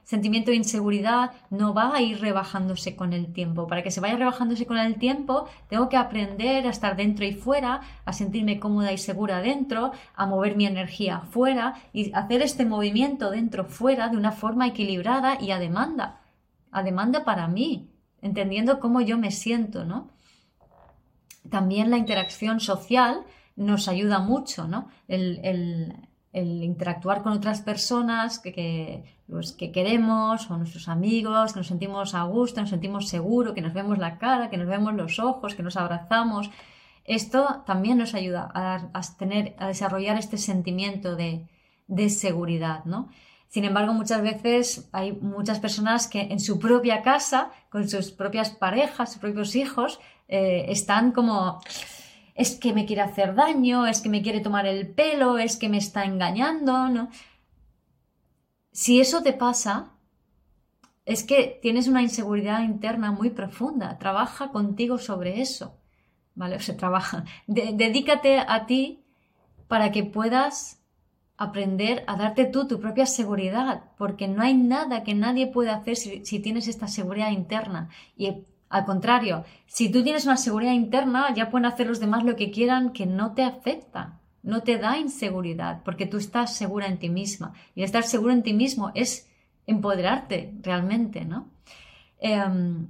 [0.04, 3.66] sentimiento de inseguridad no va a ir rebajándose con el tiempo.
[3.66, 7.32] Para que se vaya rebajándose con el tiempo, tengo que aprender a estar dentro y
[7.32, 12.64] fuera, a sentirme cómoda y segura dentro, a mover mi energía fuera y hacer este
[12.64, 16.20] movimiento dentro-fuera de una forma equilibrada y a demanda,
[16.70, 17.90] a demanda para mí,
[18.22, 20.10] entendiendo cómo yo me siento, ¿no?
[21.50, 23.24] También la interacción social
[23.56, 24.88] nos ayuda mucho, ¿no?
[25.08, 32.14] El, interactuar con otras personas que, los que queremos o nuestros amigos, que nos sentimos
[32.14, 35.54] a gusto, nos sentimos seguros, que nos vemos la cara, que nos vemos los ojos,
[35.54, 36.50] que nos abrazamos.
[37.04, 41.46] Esto también nos ayuda a, tener, a desarrollar este sentimiento de,
[42.10, 43.08] seguridad, ¿no?
[43.48, 48.50] Sin embargo, muchas veces hay muchas personas que en su propia casa, con sus propias
[48.50, 51.60] parejas, sus propios hijos, eh, están como
[52.34, 55.68] es que me quiere hacer daño, es que me quiere tomar el pelo, es que
[55.68, 57.08] me está engañando, ¿no?
[58.70, 59.90] Si eso te pasa,
[61.04, 63.98] es que tienes una inseguridad interna muy profunda.
[63.98, 65.80] Trabaja contigo sobre eso.
[66.36, 66.56] ¿Vale?
[66.56, 67.24] O sea, trabaja.
[67.48, 69.02] dedícate a ti
[69.66, 70.77] para que puedas
[71.38, 75.96] aprender a darte tú tu propia seguridad, porque no hay nada que nadie pueda hacer
[75.96, 77.88] si, tienes esta seguridad interna.
[78.16, 82.34] Y al contrario, si tú tienes una seguridad interna, ya pueden hacer los demás lo
[82.34, 86.98] que quieran que no te afecta, no te da inseguridad, porque tú estás segura en
[86.98, 87.54] ti misma.
[87.76, 89.28] Y estar seguro en ti mismo es
[89.66, 91.48] empoderarte realmente, ¿no?
[92.18, 92.88] Em,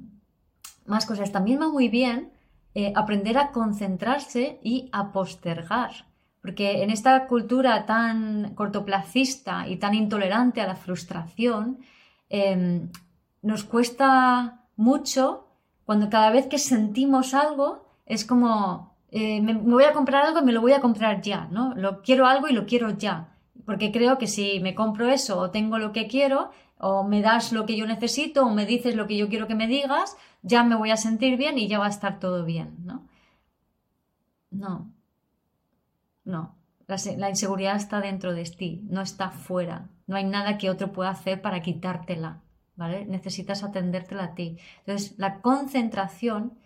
[0.87, 1.31] más cosas.
[1.33, 2.31] También va muy bien
[2.75, 6.08] eh, aprender a concentrarse y a postergar.
[6.41, 11.79] Porque en esta cultura tan cortoplacista y tan intolerante a la frustración,
[12.29, 12.91] em,
[13.43, 15.49] nos cuesta mucho
[15.85, 20.45] cuando cada vez que sentimos algo es como, eh, me, voy a comprar algo y
[20.45, 21.75] me lo voy a comprar ya, ¿no?
[21.75, 23.35] Lo quiero algo y lo quiero ya.
[23.65, 27.53] Porque creo que si me compro eso o tengo lo que quiero, o me das
[27.53, 30.63] lo que yo necesito, o me dices lo que yo quiero que me digas, ya
[30.63, 33.07] me voy a sentir bien y ya va a estar todo bien, ¿no?
[34.51, 34.98] No.
[36.29, 36.59] No.
[37.17, 39.89] la inseguridad está dentro de ti, no está fuera.
[40.07, 42.43] No hay nada que otro pueda hacer para quitártela.
[42.77, 44.59] Necesitas atendértela a ti.
[44.81, 46.59] Entonces, la concentración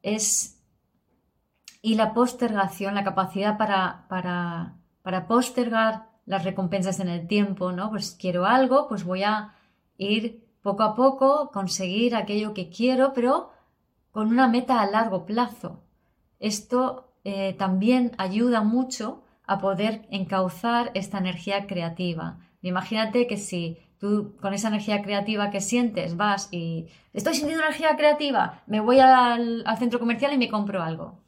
[0.00, 0.62] es
[1.82, 7.90] y la postergación, la capacidad para, para, para postergar las recompensas en el tiempo, ¿no?
[7.90, 9.54] Pues quiero algo, pues voy a
[9.98, 13.50] ir poco a poco, conseguir aquello que quiero, pero
[14.12, 15.82] con una meta a largo plazo.
[16.38, 22.38] Esto eh, también ayuda mucho a poder encauzar esta energía creativa.
[22.62, 27.96] Imagínate que si Tú con esa energía creativa que sientes vas y estoy sintiendo energía
[27.96, 31.18] creativa, me voy al, centro comercial y me compro algo.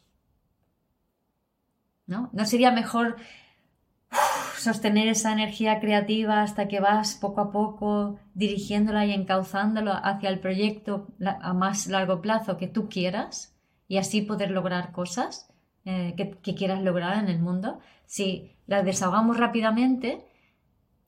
[2.07, 2.29] ¿No?
[2.33, 3.17] ¿No sería mejor
[4.57, 10.41] sostener esa energía creativa hasta que vas poco a poco dirigiéndola y encauzándola hacia el
[10.41, 13.57] proyecto a más largo plazo que tú quieras
[13.87, 15.49] y así poder lograr cosas
[15.85, 17.79] eh, que, quieras lograr en el mundo?
[18.07, 20.25] Si las desahogamos rápidamente,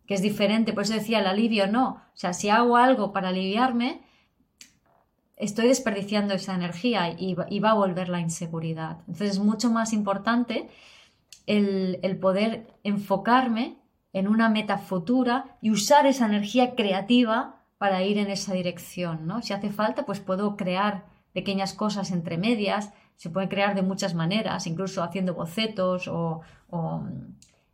[0.06, 2.02] que es diferente, por eso decía el alivio no.
[2.12, 4.02] O sea, si hago algo para aliviarme,
[5.40, 8.98] estoy desperdiciando esa energía y, va a volver la inseguridad.
[9.00, 10.68] Entonces es mucho más importante
[11.46, 13.78] el, poder enfocarme
[14.12, 19.40] en una meta futura y usar esa energía creativa para ir en esa dirección, ¿no?
[19.42, 24.14] Si hace falta, pues puedo crear pequeñas cosas entre medias, se puede crear de muchas
[24.14, 26.40] maneras, incluso haciendo bocetos o,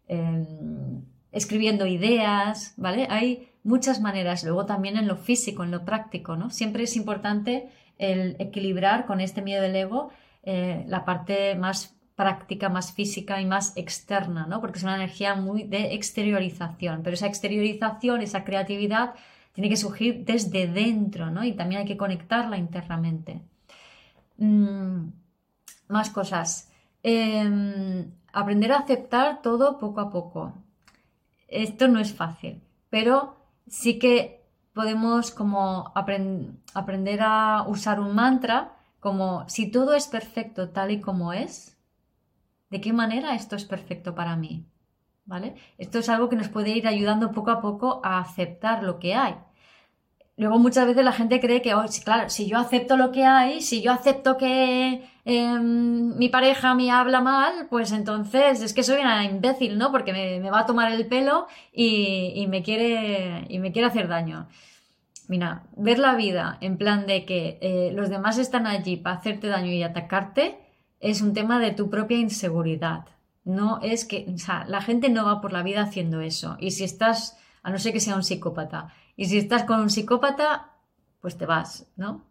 [0.09, 3.07] em, escribiendo ideas, ¿vale?
[3.09, 4.43] Hay muchas maneras.
[4.43, 6.51] Luego también en lo físico, en lo práctico, ¿no?
[6.51, 10.11] Siempre es importante el equilibrar con este miedo del ego
[10.43, 14.61] eh, la parte más práctica, más física y más externa, ¿no?
[14.61, 19.15] Porque es una energía muy de exteriorización, pero esa exteriorización, esa creatividad
[19.53, 21.45] tiene que surgir desde dentro, ¿no?
[21.45, 23.43] Y también hay que conectarla internamente.
[24.39, 25.09] Mm,
[25.89, 26.71] más cosas.
[27.03, 30.53] Em, aprender a aceptar todo poco a poco
[31.49, 39.49] esto no es fácil, pero sí que podemos como aprender a usar un mantra como
[39.49, 41.79] si todo es perfecto tal y como es,
[42.71, 44.67] ¿de qué manera esto es perfecto para mí?
[45.25, 45.57] ¿Vale?
[45.79, 49.15] Esto es algo que nos puede ir ayudando poco a poco a aceptar lo que
[49.15, 49.37] hay.
[50.39, 53.63] Luego muchas veces la gente cree que, oh, claro, si yo acepto lo que hay,
[53.63, 59.01] si yo acepto que em, mi pareja me habla mal, pues entonces es que soy
[59.01, 59.91] una imbécil, ¿no?
[59.91, 64.49] Porque me, va a tomar el pelo y, me quiere, y me quiere hacer daño.
[65.29, 69.49] mira, ver la vida en plan de que eh, los demás están allí para hacerte
[69.49, 70.59] daño y atacarte
[71.01, 73.07] es un tema de tu propia inseguridad.
[73.45, 76.57] No es que, o sea, la gente no va por la vida haciendo eso.
[76.61, 79.91] Y si estás, a no ser que sea un psicópata, y si estás con un
[79.91, 80.73] psicópata,
[81.21, 82.25] pues te vas, ¿no?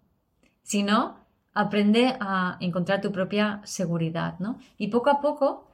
[0.62, 1.18] Si no,
[1.54, 4.60] aprende a encontrar tu propia seguridad, ¿no?
[4.78, 5.68] Y poco a poco,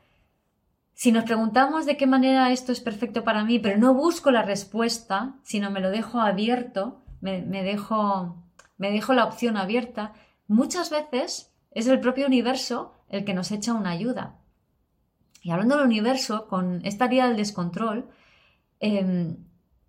[0.93, 4.43] si nos preguntamos de qué manera esto es perfecto para mí, pero no busco la
[4.43, 8.35] respuesta, sino me lo dejo abierto, me, dejo,
[8.77, 10.13] me dejo la opción abierta,
[10.47, 14.35] muchas veces es el propio universo el que nos echa una ayuda.
[15.41, 18.09] Y hablando del universo, con esta idea del descontrol,
[18.79, 19.37] em,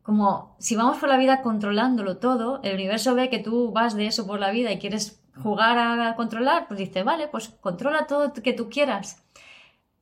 [0.03, 4.07] como si vamos por la vida controlándolo todo, el universo ve que tú vas de
[4.07, 8.33] eso por la vida y quieres jugar a controlar, pues dice, vale, pues controla todo
[8.33, 9.23] que tú quieras.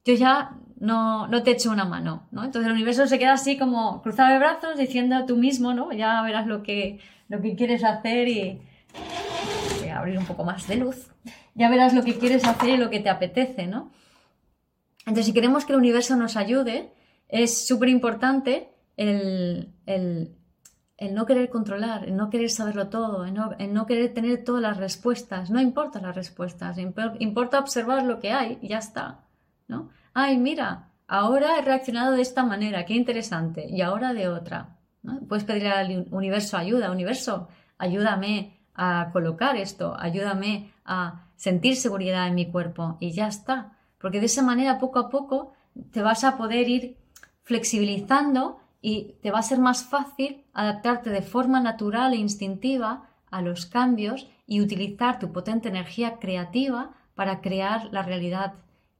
[0.05, 2.43] Yo ya no, no te echo una mano, ¿no?
[2.43, 5.93] Entonces el universo se queda así como cruzado de brazos diciendo tú mismo, ¿no?
[5.93, 6.99] Ya verás lo que,
[7.29, 8.61] lo que quieres hacer y...
[9.81, 11.09] Voy a abrir un poco más de luz.
[11.55, 13.91] Ya verás lo que quieres hacer y lo que te apetece, ¿no?
[15.01, 16.93] Entonces, si queremos que el universo nos ayude,
[17.29, 18.70] es súper importante
[19.09, 20.37] el,
[21.13, 23.35] no querer controlar, el no querer saberlo todo, el
[23.73, 25.51] no, querer tener todas las respuestas.
[25.51, 29.21] No importa las respuestas, importa observar lo que hay ya está.
[29.69, 29.91] ¿no?
[30.15, 34.77] Ay, mira, ahora he reaccionado de esta manera, qué interesante, y ahora de otra.
[35.29, 37.49] Puedes pedir al universo ayuda, universo,
[37.79, 44.19] ayúdame a colocar esto, ayúdame a sentir seguridad en mi cuerpo y ya está porque
[44.19, 45.53] de esa manera poco a poco
[45.93, 46.97] te vas a poder ir
[47.43, 53.43] flexibilizando y te va a ser más fácil adaptarte de forma natural e instintiva a
[53.43, 58.55] los cambios y utilizar tu potente energía creativa para crear la realidad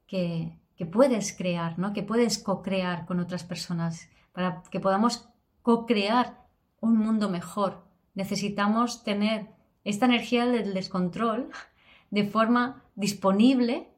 [0.07, 0.53] que,
[0.93, 1.93] puedes crear, ¿no?
[1.93, 5.29] que puedes co-crear con otras personas, para que podamos
[5.63, 6.41] co-crear
[6.81, 7.85] un mundo mejor.
[8.15, 9.47] Necesitamos tener
[9.85, 11.51] esta energía del descontrol
[12.11, 13.89] de forma disponible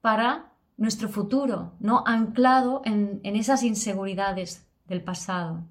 [0.00, 5.64] para nuestro futuro, no anclado en, esas inseguridades del pasado.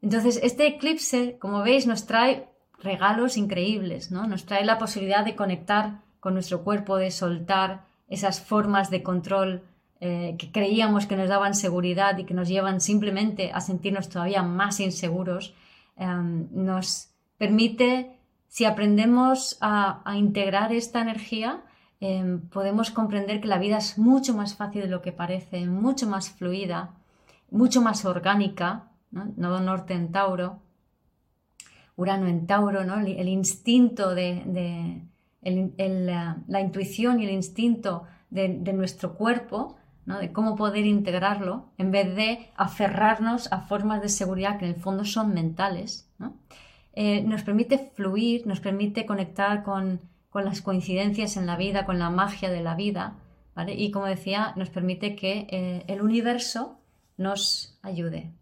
[0.00, 2.48] Entonces, este eclipse, como veis, nos trae
[2.78, 4.26] regalos increíbles, ¿no?
[4.26, 9.62] Nos trae la posibilidad de conectar con nuestro cuerpo, de soltar esas formas de control
[10.00, 14.42] eh, que creíamos que nos daban seguridad y que nos llevan simplemente a sentirnos todavía
[14.42, 15.54] más inseguros.
[15.96, 18.18] Em, nos permite,
[18.48, 21.62] si aprendemos a integrar esta energía,
[22.00, 26.06] Em, podemos comprender que la vida es mucho más fácil de lo que parece, mucho
[26.06, 26.94] más fluida,
[27.56, 29.32] mucho más orgánica, ¿no?
[29.36, 30.62] Nodo norte en Tauro,
[31.96, 33.00] Urano en Tauro, ¿no?
[33.00, 35.02] el, instinto de,
[35.42, 40.18] la, intuición y el instinto de, nuestro cuerpo, ¿no?
[40.18, 44.80] de cómo poder integrarlo, en vez de aferrarnos a formas de seguridad que en el
[44.80, 46.10] fondo son mentales.
[46.92, 50.00] Eh, nos permite fluir, nos permite conectar con
[50.36, 53.16] con las coincidencias en la vida, con la magia de la vida.
[53.68, 56.78] Y como decía, nos permite que eh, el universo
[57.16, 58.32] nos ayude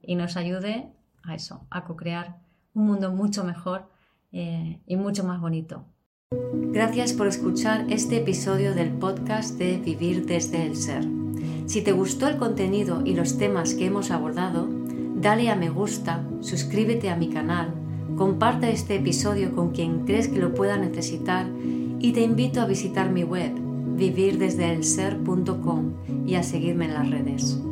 [0.00, 2.38] y nos ayude a eso, a co-crear
[2.74, 3.88] un mundo mucho mejor
[4.32, 5.84] eh, y mucho más bonito.
[6.30, 11.04] Gracias por escuchar este episodio del podcast de Vivir desde el Ser.
[11.66, 14.68] Si te gustó el contenido y los temas que hemos abordado,
[15.16, 17.74] dale a me gusta, suscríbete a mi canal
[18.18, 21.46] Comparta este episodio con quien crees que lo pueda necesitar
[22.00, 23.52] y te invito a visitar mi web
[23.96, 25.92] vivirdesdeelser.com
[26.26, 27.62] y a seguirme en las redes.